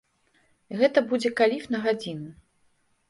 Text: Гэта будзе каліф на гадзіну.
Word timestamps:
Гэта 0.79 1.03
будзе 1.13 1.29
каліф 1.41 1.69
на 1.77 1.85
гадзіну. 1.87 2.29